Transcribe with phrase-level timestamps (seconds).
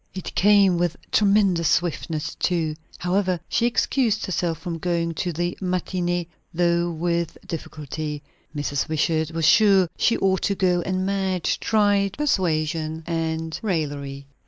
[0.15, 2.73] It came with tremendous swiftness, too.
[2.97, 8.23] However, she excused herself from going to the matinée, though with difficulty.
[8.55, 8.87] Mrs.
[8.89, 14.25] Wishart was sure she ought to go; and Madge tried persuasion and raillery.